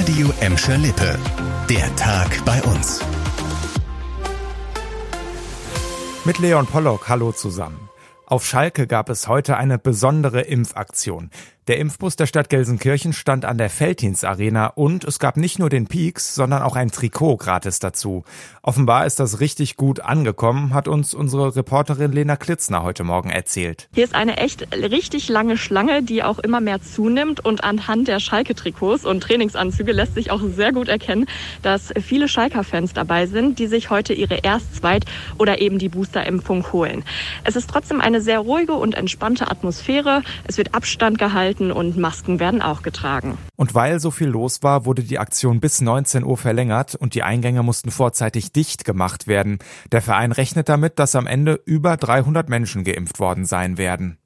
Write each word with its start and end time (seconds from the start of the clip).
Radio 0.00 0.32
Emscher 0.40 0.78
Lippe. 0.78 1.18
Der 1.68 1.94
Tag 1.96 2.42
bei 2.46 2.62
uns. 2.62 3.04
Mit 6.24 6.38
Leon 6.38 6.66
Pollock, 6.66 7.10
hallo 7.10 7.32
zusammen. 7.32 7.90
Auf 8.24 8.46
Schalke 8.46 8.86
gab 8.86 9.10
es 9.10 9.28
heute 9.28 9.58
eine 9.58 9.78
besondere 9.78 10.40
Impfaktion. 10.40 11.28
Der 11.70 11.78
Impfbus 11.78 12.16
der 12.16 12.26
Stadt 12.26 12.48
Gelsenkirchen 12.48 13.12
stand 13.12 13.44
an 13.44 13.56
der 13.56 13.70
Feldhins 13.70 14.24
Arena 14.24 14.66
und 14.66 15.04
es 15.04 15.20
gab 15.20 15.36
nicht 15.36 15.60
nur 15.60 15.70
den 15.70 15.86
Peaks, 15.86 16.34
sondern 16.34 16.62
auch 16.62 16.74
ein 16.74 16.90
Trikot 16.90 17.36
gratis 17.36 17.78
dazu. 17.78 18.24
Offenbar 18.60 19.06
ist 19.06 19.20
das 19.20 19.38
richtig 19.38 19.76
gut 19.76 20.00
angekommen, 20.00 20.74
hat 20.74 20.88
uns 20.88 21.14
unsere 21.14 21.54
Reporterin 21.54 22.10
Lena 22.10 22.34
Klitzner 22.34 22.82
heute 22.82 23.04
Morgen 23.04 23.30
erzählt. 23.30 23.88
Hier 23.94 24.02
ist 24.02 24.16
eine 24.16 24.38
echt 24.38 24.66
richtig 24.74 25.28
lange 25.28 25.56
Schlange, 25.56 26.02
die 26.02 26.24
auch 26.24 26.40
immer 26.40 26.60
mehr 26.60 26.82
zunimmt 26.82 27.44
und 27.44 27.62
anhand 27.62 28.08
der 28.08 28.18
Schalke-Trikots 28.18 29.04
und 29.04 29.20
Trainingsanzüge 29.20 29.92
lässt 29.92 30.16
sich 30.16 30.32
auch 30.32 30.42
sehr 30.56 30.72
gut 30.72 30.88
erkennen, 30.88 31.26
dass 31.62 31.92
viele 32.02 32.26
Schalker-Fans 32.26 32.94
dabei 32.94 33.26
sind, 33.26 33.60
die 33.60 33.68
sich 33.68 33.90
heute 33.90 34.12
ihre 34.12 34.38
Erst-, 34.42 34.74
Zweit- 34.74 35.04
oder 35.38 35.60
eben 35.60 35.78
die 35.78 35.88
Booster-Impfung 35.88 36.72
holen. 36.72 37.04
Es 37.44 37.54
ist 37.54 37.70
trotzdem 37.70 38.00
eine 38.00 38.20
sehr 38.20 38.40
ruhige 38.40 38.72
und 38.72 38.96
entspannte 38.96 39.48
Atmosphäre. 39.48 40.24
Es 40.48 40.58
wird 40.58 40.74
Abstand 40.74 41.20
gehalten 41.20 41.59
gehalten 41.60 41.70
und 41.70 41.96
Masken 41.96 42.40
werden 42.40 42.62
auch 42.62 42.82
getragen. 42.82 43.38
Und 43.56 43.74
weil 43.74 44.00
so 44.00 44.10
viel 44.10 44.28
los 44.28 44.62
war, 44.62 44.84
wurde 44.84 45.02
die 45.02 45.18
Aktion 45.18 45.60
bis 45.60 45.80
19 45.80 46.24
Uhr 46.24 46.36
verlängert 46.36 46.94
und 46.94 47.14
die 47.14 47.22
Eingänge 47.22 47.62
mussten 47.62 47.90
vorzeitig 47.90 48.52
dicht 48.52 48.84
gemacht 48.84 49.26
werden. 49.26 49.58
Der 49.92 50.02
Verein 50.02 50.32
rechnet 50.32 50.68
damit, 50.68 50.98
dass 50.98 51.14
am 51.14 51.26
Ende 51.26 51.60
über 51.64 51.96
300 51.96 52.48
Menschen 52.48 52.84
geimpft 52.84 53.20
worden 53.20 53.44
sein 53.44 53.78
werden. 53.78 54.19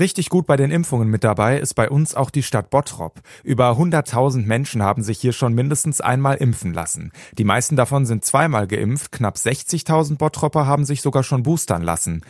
Richtig 0.00 0.30
gut 0.30 0.46
bei 0.46 0.56
den 0.56 0.70
Impfungen 0.70 1.08
mit 1.08 1.22
dabei 1.22 1.58
ist 1.58 1.74
bei 1.74 1.90
uns 1.90 2.14
auch 2.14 2.30
die 2.30 2.42
Stadt 2.42 2.70
Bottrop. 2.70 3.20
Über 3.44 3.72
100.000 3.72 4.46
Menschen 4.46 4.82
haben 4.82 5.02
sich 5.02 5.18
hier 5.18 5.34
schon 5.34 5.52
mindestens 5.52 6.00
einmal 6.00 6.36
impfen 6.36 6.72
lassen. 6.72 7.12
Die 7.36 7.44
meisten 7.44 7.76
davon 7.76 8.06
sind 8.06 8.24
zweimal 8.24 8.66
geimpft, 8.66 9.12
knapp 9.12 9.36
60.000 9.36 10.16
Bottropper 10.16 10.66
haben 10.66 10.86
sich 10.86 11.02
sogar 11.02 11.22
schon 11.22 11.42
boostern 11.42 11.82
lassen. 11.82 12.22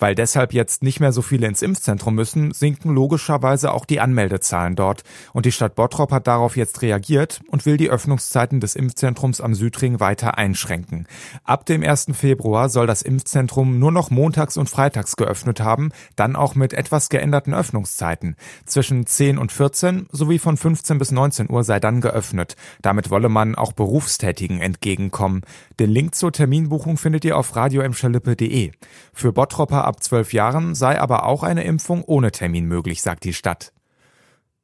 Weil 0.00 0.14
deshalb 0.14 0.54
jetzt 0.54 0.82
nicht 0.82 0.98
mehr 0.98 1.12
so 1.12 1.20
viele 1.20 1.46
ins 1.46 1.60
Impfzentrum 1.60 2.14
müssen, 2.14 2.52
sinken 2.52 2.94
logischerweise 2.94 3.70
auch 3.70 3.84
die 3.84 4.00
Anmeldezahlen 4.00 4.74
dort. 4.74 5.02
Und 5.34 5.44
die 5.44 5.52
Stadt 5.52 5.74
Bottrop 5.74 6.10
hat 6.10 6.26
darauf 6.26 6.56
jetzt 6.56 6.80
reagiert 6.80 7.42
und 7.48 7.66
will 7.66 7.76
die 7.76 7.90
Öffnungszeiten 7.90 8.60
des 8.60 8.76
Impfzentrums 8.76 9.42
am 9.42 9.54
Südring 9.54 10.00
weiter 10.00 10.38
einschränken. 10.38 11.06
Ab 11.44 11.66
dem 11.66 11.82
1. 11.82 12.06
Februar 12.14 12.70
soll 12.70 12.86
das 12.86 13.02
Impfzentrum 13.02 13.78
nur 13.78 13.92
noch 13.92 14.10
montags 14.10 14.56
und 14.56 14.70
freitags 14.70 15.16
geöffnet 15.16 15.60
haben, 15.60 15.90
dann 16.16 16.34
auch 16.34 16.54
mit 16.54 16.72
etwas 16.72 17.09
geänderten 17.10 17.54
Öffnungszeiten. 17.54 18.36
Zwischen 18.64 19.06
10 19.06 19.38
und 19.38 19.52
14 19.52 20.06
sowie 20.10 20.38
von 20.38 20.56
15 20.56 20.98
bis 20.98 21.10
19 21.10 21.50
Uhr 21.50 21.64
sei 21.64 21.80
dann 21.80 22.00
geöffnet. 22.00 22.56
Damit 22.82 23.10
wolle 23.10 23.28
man 23.28 23.54
auch 23.54 23.72
Berufstätigen 23.72 24.60
entgegenkommen. 24.60 25.42
Den 25.78 25.90
Link 25.90 26.14
zur 26.14 26.32
Terminbuchung 26.32 26.96
findet 26.96 27.24
ihr 27.24 27.36
auf 27.36 27.54
radioemschalippe.de. 27.56 28.72
Für 29.12 29.32
Bottropper 29.32 29.84
ab 29.84 30.02
zwölf 30.02 30.32
Jahren 30.32 30.74
sei 30.74 31.00
aber 31.00 31.26
auch 31.26 31.42
eine 31.42 31.64
Impfung 31.64 32.02
ohne 32.04 32.32
Termin 32.32 32.66
möglich, 32.66 33.02
sagt 33.02 33.24
die 33.24 33.34
Stadt. 33.34 33.72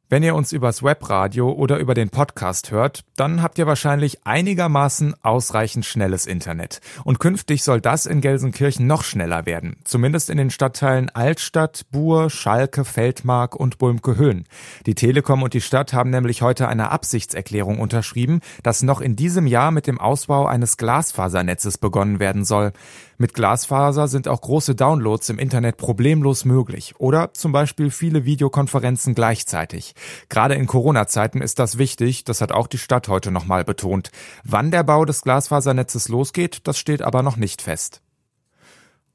Wenn 0.09 0.23
ihr 0.23 0.37
uns 0.37 0.53
übers 0.53 0.85
Webradio 0.85 1.51
oder 1.51 1.79
über 1.79 1.95
den 1.95 2.11
Podcast 2.11 2.71
hört, 2.71 3.03
dann 3.17 3.43
habt 3.43 3.59
ihr 3.59 3.67
wahrscheinlich 3.67 4.25
einigermaßen 4.25 5.17
ausreichend 5.25 5.85
schnelles 5.85 6.27
Internet. 6.27 6.81
Und 7.03 7.19
künftig 7.19 7.65
soll 7.65 7.81
das 7.81 8.07
in 8.07 8.21
Gelsenkirchen 8.21 8.87
noch 8.87 9.03
schneller 9.03 9.47
werden. 9.47 9.79
Zumindest 9.83 10.31
in 10.31 10.39
den 10.39 10.51
Stadtteilen 10.51 11.11
Altstadt, 11.11 11.87
Buhr, 11.91 12.31
Schalke, 12.31 12.85
Feldmark 12.85 13.57
und 13.57 13.79
Bulmke-Höhen. 13.79 14.45
Die 14.87 14.95
Telekom 14.95 15.43
und 15.43 15.55
die 15.55 15.61
Stadt 15.61 15.93
haben 15.93 16.11
nämlich 16.11 16.41
heute 16.41 16.69
eine 16.69 16.93
Absichtserklärung 16.93 17.81
unterschrieben, 17.81 18.43
dass 18.63 18.85
noch 18.85 19.01
in 19.01 19.17
diesem 19.17 19.49
Jahr 19.49 19.73
mit 19.73 19.89
dem 19.89 19.99
Ausbau 19.99 20.47
eines 20.47 20.77
Glasfasernetzes 20.77 21.79
begonnen 21.79 22.21
werden 22.21 22.45
soll. 22.45 22.73
Mit 23.19 23.35
Glasfaser 23.35 24.07
sind 24.07 24.29
auch 24.29 24.43
große 24.43 24.75
Downloads 24.75 25.31
im 25.31 25.39
Internet 25.39 25.79
problemlos 25.79 26.45
möglich 26.45 26.95
oder 26.99 27.33
zum 27.33 27.51
Beispiel 27.51 27.91
viele 27.91 28.25
Videokonferenzen 28.25 29.15
gleichzeitig. 29.15 29.96
Gerade 30.29 30.55
in 30.55 30.67
Corona-Zeiten 30.67 31.41
ist 31.41 31.59
das 31.59 31.79
wichtig, 31.79 32.25
das 32.25 32.41
hat 32.41 32.53
auch 32.53 32.67
die 32.67 32.79
Stadt 32.79 33.09
heute 33.09 33.31
nochmal 33.31 33.65
betont. 33.65 34.11
Wann 34.45 34.71
der 34.71 34.85
Bau 34.85 35.05
des 35.05 35.23
Glasfasernetzes 35.23 36.09
losgeht, 36.09 36.61
das 36.65 36.79
steht 36.79 37.03
aber 37.03 37.23
noch 37.23 37.37
nicht 37.37 37.63
fest. 37.63 38.03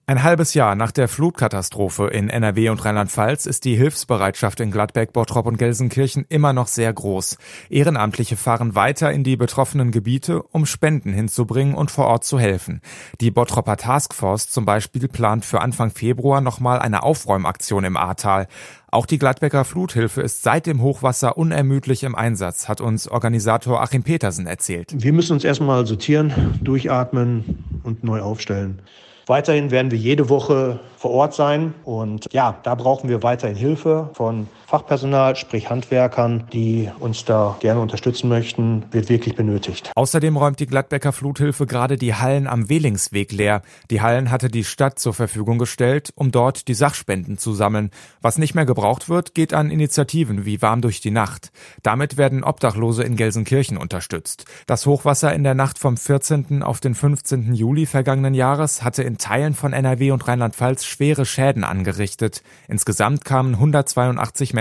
Ein 0.08 0.24
halbes 0.24 0.56
Jahr 0.56 0.76
nach 0.76 0.92
der 0.92 1.08
Flutkatastrophe 1.08 2.08
in 2.08 2.30
NRW 2.30 2.70
und 2.70 2.84
Rheinland-Pfalz 2.84 3.46
ist 3.46 3.64
die 3.64 3.76
Hilfsbereitschaft 3.76 4.60
in 4.60 4.72
Gladbeck, 4.72 5.14
Bottrop 5.14 5.46
und 5.46 5.58
Gelsenkirchen 5.58 6.26
immer 6.28 6.54
noch 6.54 6.68
sehr 6.68 6.92
groß. 6.92 7.38
Ehrenamtliche 7.70 8.36
fahren 8.36 8.76
weiter 8.76 9.12
in 9.12 9.24
die 9.24 9.38
betroffenen 9.38 9.92
Gebiete, 9.92 10.42
um 10.42 10.66
Spenden 10.66 11.14
hinzubringen 11.14 11.76
und 11.76 11.92
vor 11.92 12.08
Ort 12.08 12.26
zu 12.26 12.40
helfen. 12.40 12.82
Die 13.22 13.32
Bottropper 13.32 13.78
Taskforce 13.78 14.50
zum 14.50 14.66
Beispiel 14.66 15.08
plant 15.08 15.46
für 15.46 15.62
Anfang 15.62 15.92
Februar 15.92 16.42
nochmal 16.42 16.80
eine 16.80 17.04
Aufräumaktion 17.04 17.84
im 17.86 17.96
Ahrtal. 17.96 18.48
Auch 18.90 19.06
die 19.06 19.20
Gladbecker 19.20 19.64
Fluthilfe 19.64 20.22
ist 20.22 20.42
seit 20.44 20.66
dem 20.66 20.82
Hochwasser 20.82 21.38
unermüdlich 21.38 22.04
im 22.04 22.16
Einsatz, 22.16 22.68
hat 22.68 22.82
uns 22.82 23.08
Organisator 23.08 23.82
Achim 23.82 24.04
Petersen 24.04 24.48
erzählt. 24.48 24.94
Wir 24.94 25.14
müssen 25.14 25.34
uns 25.34 25.46
erstmal 25.46 25.86
sortieren, 25.86 26.60
durchatmen 26.62 27.82
und 27.84 28.04
neu 28.04 28.20
aufstellen. 28.20 28.82
Weiterhin 29.32 29.72
werden 29.72 29.92
wir 29.92 29.98
jede 29.98 30.28
Woche 30.28 30.82
vor 30.98 31.12
Ort 31.12 31.34
sein. 31.34 31.74
Und 31.86 32.28
ja, 32.34 32.58
da 32.64 32.76
brauchen 32.76 33.08
wir 33.08 33.24
weiterhin 33.24 33.56
Hilfe 33.56 34.10
von 34.12 34.50
Fachpersonal, 34.72 35.36
sprich 35.36 35.70
Handwerkern, 35.70 36.48
die 36.54 36.90
uns 37.02 37.26
da 37.26 37.58
gerne 37.60 37.82
unterstützen 37.82 38.30
möchten, 38.30 38.86
wird 38.92 39.10
wirklich 39.10 39.36
benötigt. 39.36 39.92
Außerdem 39.96 40.38
räumt 40.38 40.62
die 40.62 40.66
Gladbecker 40.66 41.12
Fluthilfe 41.12 41.66
gerade 41.66 41.98
die 41.98 42.16
Hallen 42.16 42.48
am 42.48 42.70
Wehlingsweg 42.70 43.34
leer. 43.34 43.64
Die 43.90 44.00
Hallen 44.00 44.32
hatte 44.32 44.48
die 44.48 44.64
Stadt 44.64 44.98
zur 44.98 45.14
Verfügung 45.14 45.58
gestellt, 45.58 46.14
um 46.16 46.32
dort 46.32 46.70
die 46.70 46.74
Sachspenden 46.74 47.38
zu 47.38 47.52
sammeln. 47.52 47.92
Was 48.22 48.38
nicht 48.38 48.56
mehr 48.56 48.66
gebraucht 48.66 49.10
wird, 49.10 49.36
geht 49.36 49.54
an 49.54 49.72
Initiativen 49.72 50.46
wie 50.46 50.62
Warm 50.62 50.80
durch 50.80 51.02
die 51.02 51.12
Nacht. 51.12 51.52
Damit 51.84 52.16
werden 52.16 52.46
Obdachlose 52.46 53.04
in 53.04 53.18
Gelsenkirchen 53.18 53.76
unterstützt. 53.76 54.46
Das 54.68 54.86
Hochwasser 54.86 55.34
in 55.34 55.44
der 55.44 55.54
Nacht 55.54 55.80
vom 55.80 55.98
14. 55.98 56.64
auf 56.64 56.80
den 56.80 56.96
15. 56.96 57.54
Juli 57.56 57.86
vergangenen 57.86 58.36
Jahres 58.36 58.84
hatte 58.84 59.04
in 59.04 59.18
Teilen 59.18 59.54
von 59.54 59.74
NRW 59.74 60.12
und 60.12 60.26
Rheinland-Pfalz 60.26 60.86
schwere 60.86 61.26
Schäden 61.26 61.66
angerichtet. 61.66 62.42
Insgesamt 62.70 63.26
kamen 63.26 63.56
182 63.56 64.61